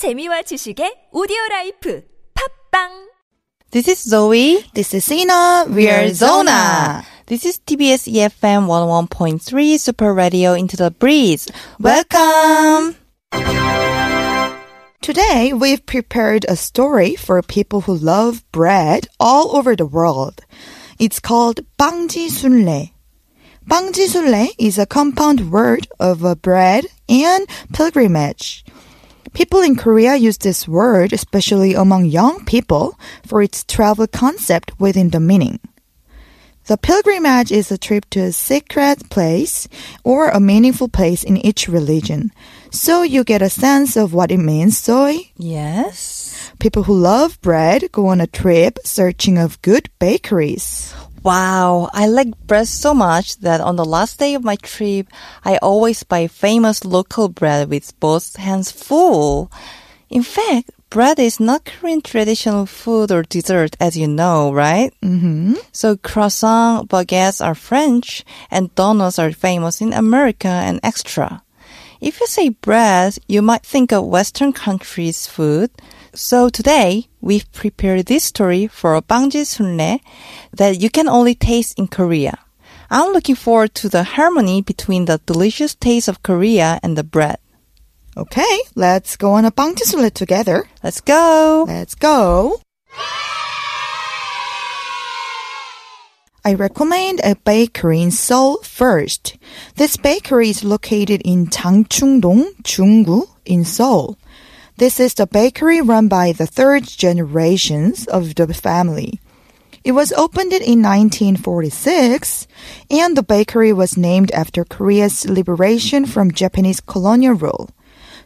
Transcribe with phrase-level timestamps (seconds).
[0.00, 3.10] 재미와 지식의 오디오 라이프 팝빵
[3.70, 4.64] This is Zoe.
[4.72, 5.66] This is Sina.
[5.68, 7.04] We are Zona.
[7.26, 11.48] This is TBS EFM 101.3 Super Radio Into the Breeze.
[11.78, 12.96] Welcome.
[15.02, 20.40] Today, we've prepared a story for people who love bread all over the world.
[20.98, 22.92] It's called 빵지 순례.
[23.68, 28.64] 빵지 순례 is a compound word of a bread and pilgrimage.
[29.32, 35.10] People in Korea use this word, especially among young people, for its travel concept within
[35.10, 35.60] the meaning.
[36.66, 39.66] The pilgrimage is a trip to a sacred place
[40.04, 42.30] or a meaningful place in each religion.
[42.70, 45.32] So you get a sense of what it means, Soy?
[45.36, 46.52] Yes.
[46.60, 50.94] People who love bread go on a trip searching of good bakeries.
[51.22, 55.06] Wow, I like bread so much that on the last day of my trip,
[55.44, 59.52] I always buy famous local bread with both hands full.
[60.08, 64.92] In fact, bread is not Korean traditional food or dessert, as you know, right?
[65.02, 65.54] Mm-hmm.
[65.72, 71.42] So croissant, baguettes are French, and donuts are famous in America and extra.
[72.00, 75.70] If you say bread, you might think of Western countries' food.
[76.14, 80.00] So today, we've prepared this story for Bangji Sunle
[80.52, 82.38] that you can only taste in Korea.
[82.88, 87.38] I'm looking forward to the harmony between the delicious taste of Korea and the bread.
[88.16, 90.64] Okay, let's go on a Bangji Sunle together.
[90.82, 91.66] Let's go.
[91.68, 92.60] Let's go.
[96.47, 99.35] I recommend a bakery in Seoul first.
[99.77, 104.15] This bakery is located in Changchung-dong, Junggu, in Seoul.
[104.77, 109.19] This is the bakery run by the third generations of the family.
[109.83, 112.45] It was opened in 1946,
[112.91, 117.71] and the bakery was named after Korea's liberation from Japanese colonial rule.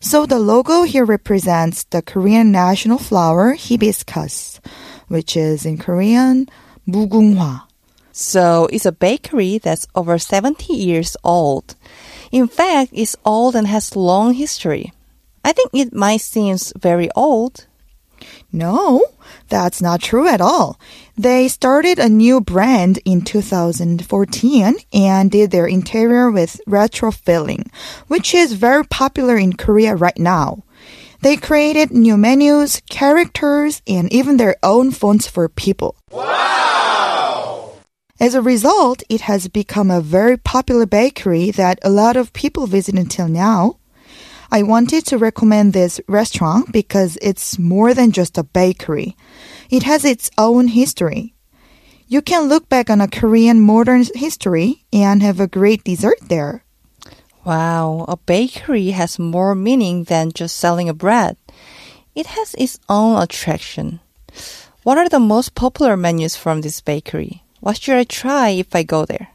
[0.00, 4.58] So the logo here represents the Korean national flower hibiscus,
[5.06, 6.48] which is in Korean
[6.88, 7.68] 무궁화.
[8.13, 11.75] So it's a bakery that's over 70 years old.
[12.31, 14.93] In fact, it's old and has long history.
[15.43, 17.65] I think it might seem very old.
[18.51, 19.03] No,
[19.49, 20.79] that's not true at all.
[21.17, 27.71] They started a new brand in 2014 and did their interior with retro filling,
[28.07, 30.63] which is very popular in Korea right now.
[31.21, 35.95] They created new menus, characters, and even their own fonts for people.
[38.19, 42.67] As a result, it has become a very popular bakery that a lot of people
[42.67, 43.77] visit until now.
[44.51, 49.17] I wanted to recommend this restaurant because it's more than just a bakery.
[49.71, 51.33] It has its own history.
[52.07, 56.63] You can look back on a Korean modern history and have a great dessert there.
[57.43, 61.35] Wow, a bakery has more meaning than just selling a bread.
[62.13, 64.01] It has its own attraction.
[64.83, 67.42] What are the most popular menus from this bakery?
[67.63, 69.29] What should I try if I go there?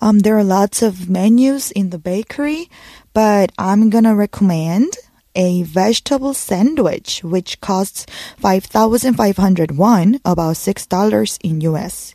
[0.00, 2.70] Um, there are lots of menus in the bakery,
[3.12, 4.94] but I'm gonna recommend
[5.34, 8.06] a vegetable sandwich, which costs
[8.38, 12.14] 5,500 won, about $6 in US.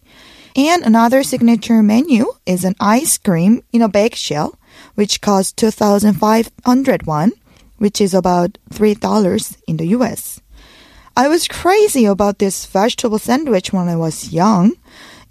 [0.55, 4.57] And another signature menu is an ice cream in a bake shell,
[4.95, 7.33] which costs 2,500 won,
[7.77, 10.41] which is about $3 in the US.
[11.15, 14.73] I was crazy about this vegetable sandwich when I was young.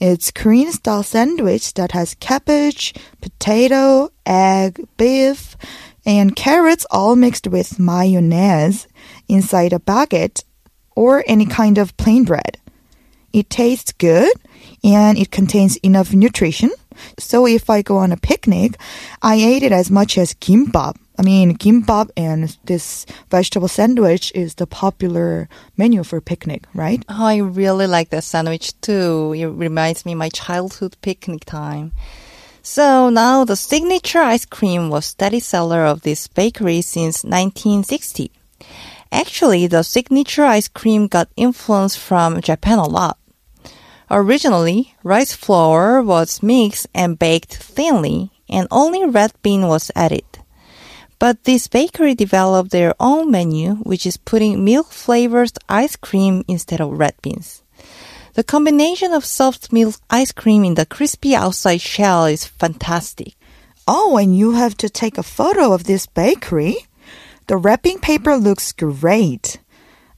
[0.00, 5.56] It's Korean style sandwich that has cabbage, potato, egg, beef,
[6.04, 8.86] and carrots all mixed with mayonnaise
[9.28, 10.44] inside a baguette
[10.96, 12.58] or any kind of plain bread.
[13.32, 14.32] It tastes good
[14.82, 16.70] and it contains enough nutrition.
[17.18, 18.76] So if I go on a picnic,
[19.22, 20.96] I ate it as much as kimbap.
[21.16, 27.04] I mean, kimbap and this vegetable sandwich is the popular menu for picnic, right?
[27.08, 29.32] Oh, I really like that sandwich too.
[29.36, 31.92] It reminds me my childhood picnic time.
[32.62, 38.32] So now the signature ice cream was steady seller of this bakery since 1960.
[39.12, 43.18] Actually, the signature ice cream got influence from Japan a lot.
[44.10, 50.24] Originally, rice flour was mixed and baked thinly, and only red bean was added.
[51.18, 56.80] But this bakery developed their own menu, which is putting milk flavored ice cream instead
[56.80, 57.62] of red beans.
[58.34, 63.34] The combination of soft milk ice cream in the crispy outside shell is fantastic.
[63.86, 66.76] Oh, and you have to take a photo of this bakery.
[67.46, 69.60] The wrapping paper looks great.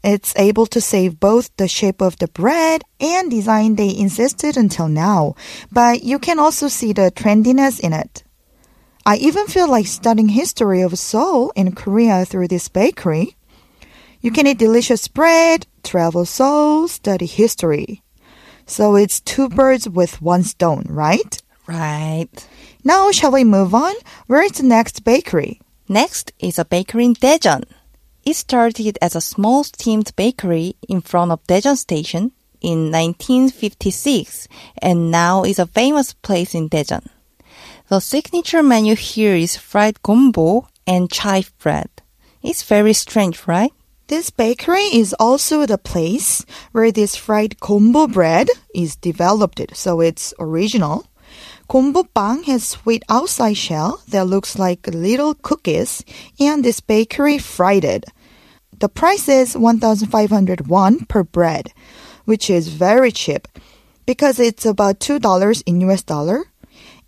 [0.03, 4.87] It's able to save both the shape of the bread and design they insisted until
[4.87, 5.35] now,
[5.73, 8.23] but you can also see the trendiness in it.
[9.09, 13.37] I even feel like studying history of Seoul in Korea through this bakery.
[14.21, 18.03] You can eat delicious bread, travel souls, study history.
[18.67, 21.41] So it's two birds with one stone, right?
[21.69, 22.49] Right.
[22.83, 23.95] Now, shall we move on?
[24.27, 25.61] Where is the next bakery?
[25.89, 27.63] Next is a bakery in Daejeon.
[28.25, 34.49] It started as a small steamed bakery in front of Daejeon Station in 1956
[34.83, 37.07] and now is a famous place in Daejeon.
[37.89, 41.89] The signature menu here is fried gombo and chive bread.
[42.43, 43.73] It's very strange, right?
[44.09, 50.35] This bakery is also the place where this fried gombo bread is developed, so it's
[50.41, 51.07] original.
[51.69, 56.05] Gombo bang has sweet outside shell that looks like little cookies,
[56.41, 58.07] and this bakery fried it.
[58.77, 61.73] The price is 1,500 won per bread,
[62.25, 63.47] which is very cheap
[64.07, 66.47] because it's about $2 in US dollar.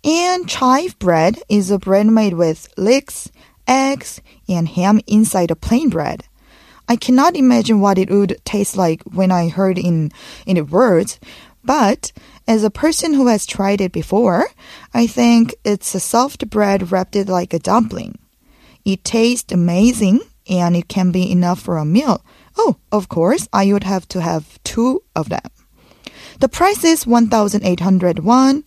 [0.03, 3.29] And chive bread is a bread made with leeks,
[3.67, 6.23] eggs, and ham inside a plain bread.
[6.87, 10.11] I cannot imagine what it would taste like when I heard in
[10.45, 11.19] in the words,
[11.63, 12.11] but
[12.47, 14.47] as a person who has tried it before,
[14.93, 18.17] I think it's a soft bread wrapped like a dumpling.
[18.85, 22.25] It tastes amazing and it can be enough for a meal.
[22.57, 25.51] Oh, of course, I would have to have two of them.
[26.39, 28.63] The price is 1,800 won,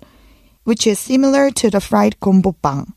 [0.65, 2.95] which is similar to the fried gombo bang.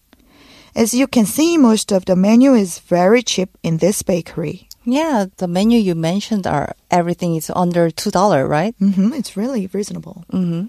[0.75, 4.67] As you can see, most of the menu is very cheap in this bakery.
[4.83, 8.75] Yeah, the menu you mentioned are everything is under $2, right?
[8.79, 10.25] Mm-hmm, it's really reasonable.
[10.31, 10.67] Mm-hmm.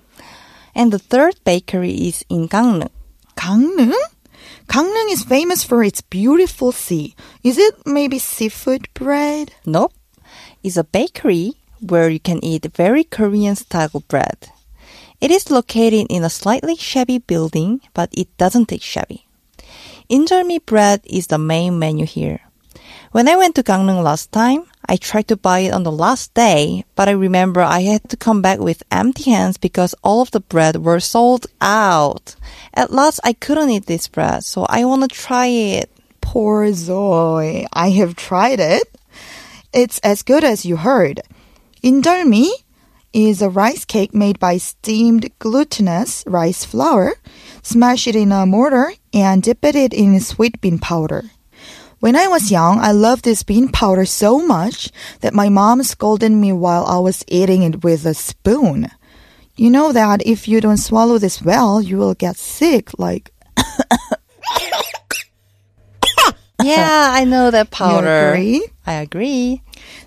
[0.74, 2.90] And the third bakery is in Gangneung.
[3.36, 3.92] Gangneung?
[4.68, 7.14] Gangneung is famous for its beautiful sea.
[7.42, 9.52] Is it maybe seafood bread?
[9.66, 9.92] Nope.
[10.62, 14.50] It's a bakery where you can eat very Korean style bread.
[15.26, 19.26] It is located in a slightly shabby building, but it doesn't take shabby.
[20.08, 22.42] Injeolmi bread is the main menu here.
[23.10, 26.32] When I went to Gangneung last time, I tried to buy it on the last
[26.34, 30.30] day, but I remember I had to come back with empty hands because all of
[30.30, 32.36] the bread were sold out.
[32.72, 35.90] At last, I couldn't eat this bread, so I want to try it.
[36.20, 37.66] Poor Zoe.
[37.72, 38.86] I have tried it.
[39.72, 41.20] It's as good as you heard.
[41.82, 42.50] Injeolmi
[43.16, 47.14] is a rice cake made by steamed glutinous rice flour.
[47.62, 51.24] Smash it in a mortar and dip it in sweet bean powder.
[51.98, 54.90] When I was young, I loved this bean powder so much
[55.22, 58.90] that my mom scolded me while I was eating it with a spoon.
[59.56, 63.32] You know that if you don't swallow this well, you will get sick, like
[66.62, 68.32] Yeah, I know that powder.
[68.34, 68.66] agree?
[68.86, 69.62] I agree.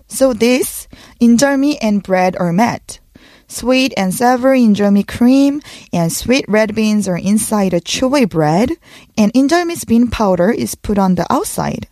[0.09, 0.88] So this
[1.21, 3.00] injeolmi and bread are met.
[3.47, 5.61] Sweet and savory injeolmi cream
[5.94, 8.71] and sweet red beans are inside a chewy bread,
[9.17, 11.88] and injeolmi's bean powder is put on the outside.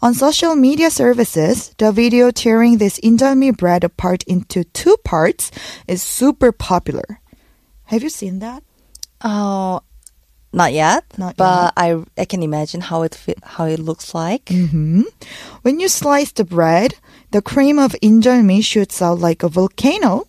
[0.00, 5.50] On social media services, the video tearing this injeolmi bread apart into two parts
[5.88, 7.20] is super popular.
[7.84, 8.62] Have you seen that?
[9.24, 9.80] Oh,
[10.52, 11.04] not yet.
[11.18, 14.48] Not but I I can imagine how it fit, how it looks like.
[14.48, 15.02] hmm
[15.62, 16.94] When you slice the bread,
[17.30, 20.26] the cream of injeolmi shoots out like a volcano.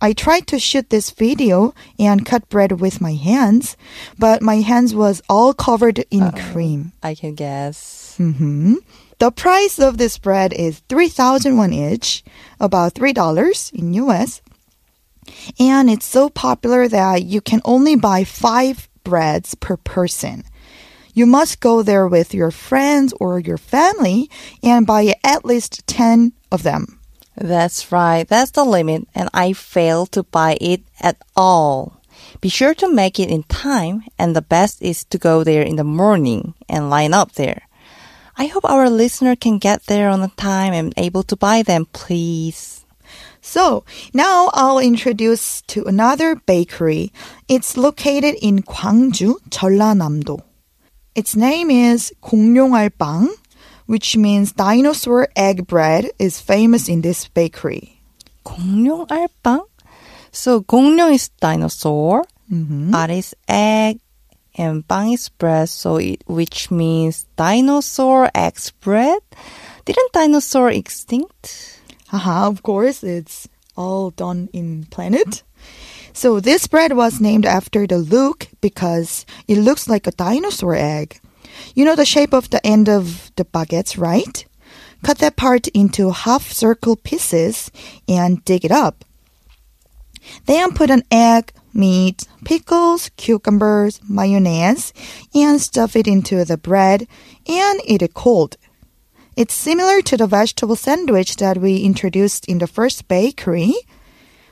[0.00, 3.76] I tried to shoot this video and cut bread with my hands,
[4.18, 6.92] but my hands was all covered in cream.
[7.02, 8.14] I can guess.
[8.16, 8.82] hmm
[9.22, 12.24] The price of this bread is 3,000 won each,
[12.58, 13.14] about $3
[13.72, 14.42] in US.
[15.60, 20.44] And it's so popular that you can only buy five breads per person.
[21.14, 24.30] You must go there with your friends or your family
[24.62, 26.98] and buy at least 10 of them.
[27.36, 28.26] That's right.
[28.28, 32.00] That's the limit, and I failed to buy it at all.
[32.40, 35.76] Be sure to make it in time, and the best is to go there in
[35.76, 37.62] the morning and line up there.
[38.36, 42.81] I hope our listener can get there on time and able to buy them, please.
[43.41, 47.13] So now I'll introduce to another bakery.
[47.47, 50.41] It's located in Gwangju, 전라남도.
[51.15, 53.29] Its name is 공룡알빵,
[53.87, 58.01] which means dinosaur egg bread is famous in this bakery.
[58.45, 59.65] 공룡 알빵?
[60.31, 63.99] So 공룡 is dinosaur, 알 is egg,
[64.57, 69.19] and 빵 is bread, so it, which means dinosaur eggs bread.
[69.85, 71.79] Didn't dinosaur extinct?
[72.12, 75.42] Haha, of course, it's all done in planet.
[76.12, 81.18] So this bread was named after the look because it looks like a dinosaur egg.
[81.74, 84.44] You know the shape of the end of the baguettes, right?
[85.02, 87.70] Cut that part into half circle pieces
[88.06, 89.06] and dig it up.
[90.44, 94.92] Then put an egg, meat, pickles, cucumbers, mayonnaise,
[95.34, 97.08] and stuff it into the bread
[97.48, 98.58] and eat it cold.
[99.34, 103.74] It's similar to the vegetable sandwich that we introduced in the first bakery,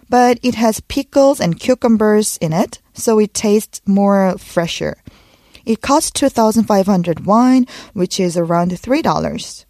[0.09, 4.97] but it has pickles and cucumbers in it, so it tastes more fresher.
[5.67, 9.65] It costs 2,500 won, which is around $3.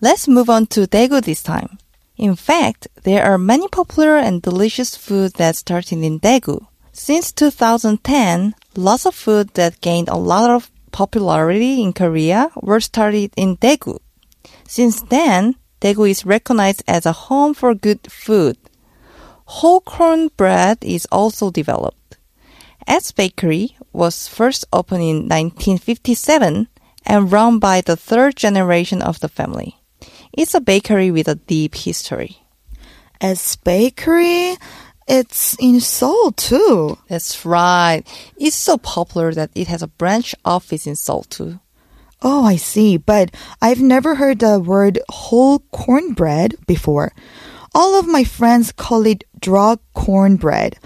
[0.00, 1.78] Let's move on to Daegu this time.
[2.16, 6.64] In fact, there are many popular and delicious foods that started in Daegu.
[6.92, 13.32] Since 2010, lots of food that gained a lot of popularity in Korea were started
[13.36, 13.98] in Daegu.
[14.72, 18.56] Since then, Daegu is recognized as a home for good food.
[19.60, 22.16] Whole corn bread is also developed.
[22.86, 26.68] S Bakery was first opened in 1957
[27.04, 29.76] and run by the third generation of the family.
[30.32, 32.38] It's a bakery with a deep history.
[33.20, 34.56] S Bakery,
[35.06, 36.96] it's in Seoul too.
[37.10, 38.04] That's right.
[38.38, 41.60] It's so popular that it has a branch office in Seoul too.
[42.21, 42.97] Oh, I see.
[42.97, 47.13] But I've never heard the word whole cornbread before.
[47.75, 50.77] All of my friends call it drug cornbread.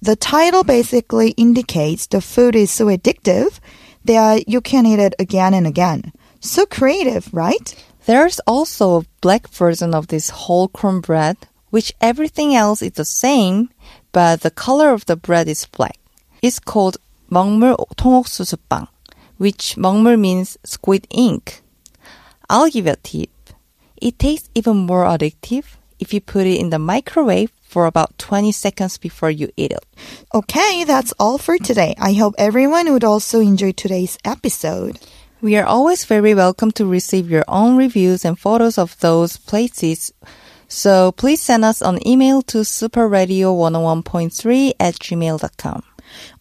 [0.00, 3.58] The title basically indicates the food is so addictive
[4.04, 6.12] that you can eat it again and again.
[6.40, 7.74] So creative, right?
[8.06, 11.36] There's also a black version of this whole corn bread,
[11.70, 13.68] which everything else is the same,
[14.12, 15.98] but the color of the bread is black.
[16.40, 16.96] It's called
[17.30, 18.88] 먹물 통옥수수빵,
[19.43, 21.61] which 먹물 means squid ink.
[22.49, 23.29] I'll give you a tip.
[24.01, 25.65] It tastes even more addictive
[25.99, 29.85] if you put it in the microwave for about 20 seconds before you eat it.
[30.33, 31.93] Okay, that's all for today.
[31.99, 34.97] I hope everyone would also enjoy today's episode.
[35.41, 40.13] We are always very welcome to receive your own reviews and photos of those places.
[40.69, 45.83] So please send us an email to superradio101.3 at gmail.com.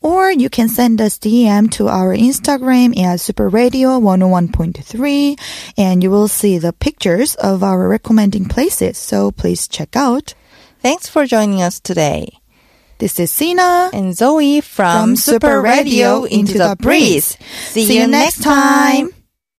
[0.00, 5.38] Or you can send us DM to our Instagram at superradio101.3
[5.78, 8.98] and you will see the pictures of our recommending places.
[8.98, 10.34] So please check out.
[10.80, 12.38] Thanks for joining us today.
[12.98, 17.36] This is Sina And Zoe from, from Super Radio into the breeze.
[17.70, 19.10] See, you next time.